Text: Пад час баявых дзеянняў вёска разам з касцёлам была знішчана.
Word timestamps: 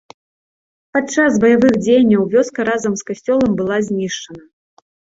Пад 0.97 1.05
час 1.17 1.31
баявых 1.43 1.77
дзеянняў 1.83 2.27
вёска 2.33 2.59
разам 2.73 2.93
з 3.01 3.09
касцёлам 3.13 3.51
была 3.63 3.77
знішчана. 3.93 4.43